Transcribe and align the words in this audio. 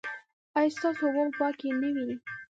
ایا 0.57 0.73
ستاسو 0.75 1.01
اوبه 1.05 1.23
به 1.27 1.31
پاکې 1.39 1.67
نه 1.81 1.89
وي؟ 1.95 2.13